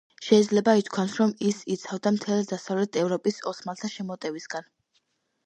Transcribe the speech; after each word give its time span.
შეიძლება 0.27 0.71
ითქვას, 0.79 1.17
რომ 1.19 1.33
ის 1.49 1.59
იცავდა 1.75 2.13
მთელს 2.15 2.49
დასავლეთ 2.53 2.99
ევროპას 3.03 3.39
ოსმალთა 3.53 3.93
შემოტევისგან. 3.99 4.69